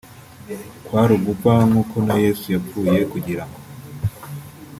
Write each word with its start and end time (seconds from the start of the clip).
kwari 0.85 1.11
ugupfa 1.17 1.53
nk’uko 1.69 1.95
na 2.07 2.15
Yesu 2.23 2.45
yapfuye 2.55 2.99
kugira 3.11 3.43
ngo 3.47 3.57